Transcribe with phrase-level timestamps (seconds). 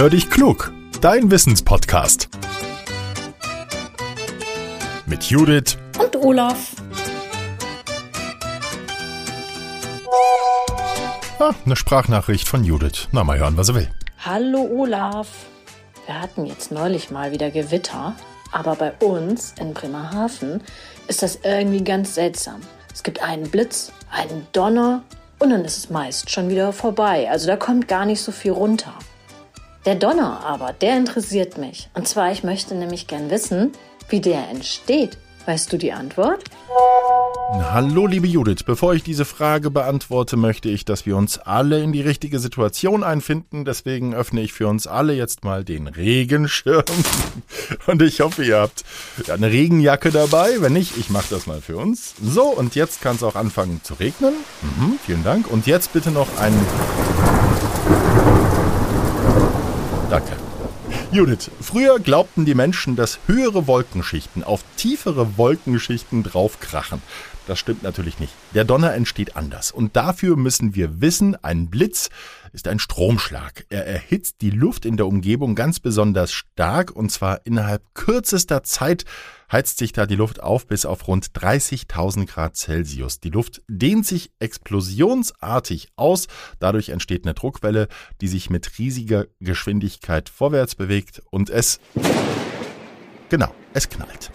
[0.00, 2.30] Hör dich klug, dein Wissenspodcast.
[5.04, 6.74] Mit Judith und Olaf.
[11.38, 13.08] Ah, eine Sprachnachricht von Judith.
[13.12, 13.90] Na, mal hören, was er will.
[14.24, 15.28] Hallo Olaf.
[16.06, 18.14] Wir hatten jetzt neulich mal wieder Gewitter,
[18.52, 20.62] aber bei uns in Bremerhaven
[21.08, 22.62] ist das irgendwie ganz seltsam.
[22.90, 25.02] Es gibt einen Blitz, einen Donner
[25.40, 27.28] und dann ist es meist schon wieder vorbei.
[27.30, 28.94] Also da kommt gar nicht so viel runter.
[29.86, 31.88] Der Donner aber, der interessiert mich.
[31.94, 33.72] Und zwar, ich möchte nämlich gern wissen,
[34.10, 35.16] wie der entsteht.
[35.46, 36.44] Weißt du die Antwort?
[37.72, 38.62] Hallo, liebe Judith.
[38.66, 43.02] Bevor ich diese Frage beantworte, möchte ich, dass wir uns alle in die richtige Situation
[43.02, 43.64] einfinden.
[43.64, 46.84] Deswegen öffne ich für uns alle jetzt mal den Regenschirm.
[47.86, 48.84] Und ich hoffe, ihr habt
[49.30, 50.60] eine Regenjacke dabei.
[50.60, 52.14] Wenn nicht, ich mache das mal für uns.
[52.22, 54.34] So, und jetzt kann es auch anfangen zu regnen.
[54.60, 55.50] Mhm, vielen Dank.
[55.50, 56.54] Und jetzt bitte noch ein
[61.12, 67.02] Judith, früher glaubten die Menschen, dass höhere Wolkenschichten auf tiefere Wolkenschichten draufkrachen.
[67.48, 68.32] Das stimmt natürlich nicht.
[68.54, 69.72] Der Donner entsteht anders.
[69.72, 72.10] Und dafür müssen wir wissen, ein Blitz
[72.52, 73.66] ist ein Stromschlag.
[73.68, 79.04] Er erhitzt die Luft in der Umgebung ganz besonders stark und zwar innerhalb kürzester Zeit
[79.50, 83.20] heizt sich da die Luft auf bis auf rund 30.000 Grad Celsius.
[83.20, 86.28] Die Luft dehnt sich explosionsartig aus.
[86.58, 87.88] Dadurch entsteht eine Druckwelle,
[88.20, 91.80] die sich mit riesiger Geschwindigkeit vorwärts bewegt und es,
[93.28, 94.30] genau, es knallt.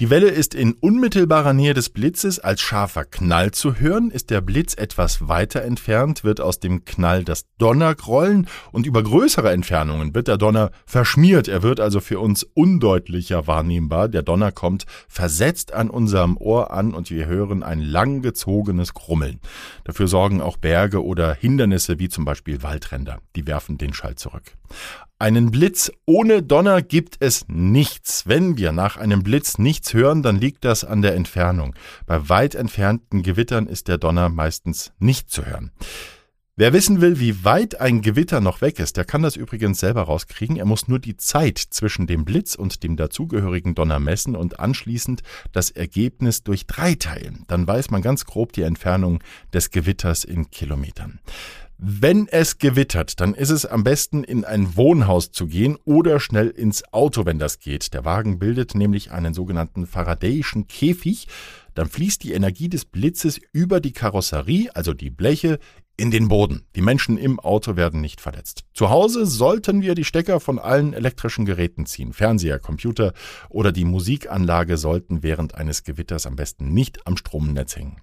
[0.00, 4.10] Die Welle ist in unmittelbarer Nähe des Blitzes als scharfer Knall zu hören.
[4.10, 9.52] Ist der Blitz etwas weiter entfernt, wird aus dem Knall das Donnergrollen und über größere
[9.52, 11.46] Entfernungen wird der Donner verschmiert.
[11.46, 14.08] Er wird also für uns undeutlicher wahrnehmbar.
[14.08, 19.38] Der Donner kommt versetzt an unserem Ohr an und wir hören ein langgezogenes Grummeln.
[19.84, 23.20] Dafür sorgen auch Berge oder Hindernisse wie zum Beispiel Waldränder.
[23.36, 24.54] Die werfen den Schall zurück.
[25.24, 28.26] Einen Blitz ohne Donner gibt es nichts.
[28.26, 31.74] Wenn wir nach einem Blitz nichts hören, dann liegt das an der Entfernung.
[32.04, 35.72] Bei weit entfernten Gewittern ist der Donner meistens nicht zu hören.
[36.56, 40.02] Wer wissen will, wie weit ein Gewitter noch weg ist, der kann das übrigens selber
[40.02, 40.58] rauskriegen.
[40.58, 45.22] Er muss nur die Zeit zwischen dem Blitz und dem dazugehörigen Donner messen und anschließend
[45.52, 47.44] das Ergebnis durch drei teilen.
[47.48, 49.20] Dann weiß man ganz grob die Entfernung
[49.54, 51.18] des Gewitters in Kilometern.
[51.76, 56.48] Wenn es gewittert, dann ist es am besten in ein Wohnhaus zu gehen oder schnell
[56.48, 57.92] ins Auto, wenn das geht.
[57.94, 61.26] Der Wagen bildet nämlich einen sogenannten Faradayischen Käfig.
[61.74, 65.58] Dann fließt die Energie des Blitzes über die Karosserie, also die Bleche,
[65.96, 66.66] in den Boden.
[66.74, 68.64] Die Menschen im Auto werden nicht verletzt.
[68.72, 72.12] Zu Hause sollten wir die Stecker von allen elektrischen Geräten ziehen.
[72.12, 73.12] Fernseher, Computer
[73.48, 77.96] oder die Musikanlage sollten während eines Gewitters am besten nicht am Stromnetz hängen.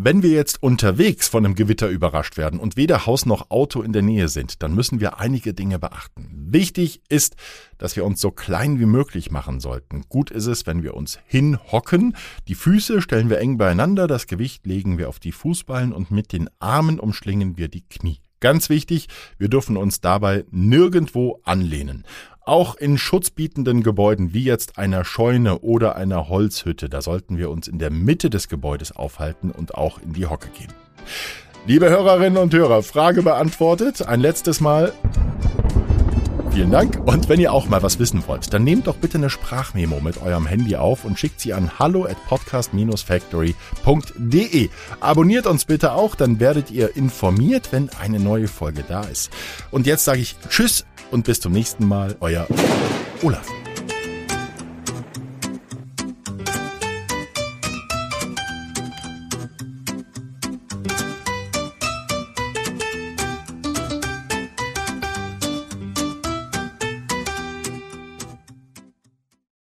[0.00, 3.92] Wenn wir jetzt unterwegs von einem Gewitter überrascht werden und weder Haus noch Auto in
[3.92, 6.30] der Nähe sind, dann müssen wir einige Dinge beachten.
[6.30, 7.34] Wichtig ist,
[7.78, 10.04] dass wir uns so klein wie möglich machen sollten.
[10.08, 12.14] Gut ist es, wenn wir uns hinhocken.
[12.46, 16.32] Die Füße stellen wir eng beieinander, das Gewicht legen wir auf die Fußballen und mit
[16.32, 18.20] den Armen umschlingen wir die Knie.
[18.40, 22.04] Ganz wichtig, wir dürfen uns dabei nirgendwo anlehnen.
[22.40, 27.68] Auch in schutzbietenden Gebäuden wie jetzt einer Scheune oder einer Holzhütte, da sollten wir uns
[27.68, 30.72] in der Mitte des Gebäudes aufhalten und auch in die Hocke gehen.
[31.66, 34.06] Liebe Hörerinnen und Hörer, Frage beantwortet.
[34.06, 34.92] Ein letztes Mal.
[36.58, 36.98] Vielen Dank.
[37.06, 40.20] Und wenn ihr auch mal was wissen wollt, dann nehmt doch bitte eine Sprachmemo mit
[40.20, 44.68] eurem Handy auf und schickt sie an hallo at podcast-factory.de.
[44.98, 49.30] Abonniert uns bitte auch, dann werdet ihr informiert, wenn eine neue Folge da ist.
[49.70, 52.48] Und jetzt sage ich Tschüss und bis zum nächsten Mal, euer
[53.22, 53.46] Olaf.